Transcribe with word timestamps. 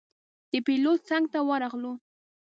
د 0.51 0.53
پېلوټ 0.65 0.99
څنګ 1.09 1.23
ته 1.33 1.39
ورغلو. 1.49 1.93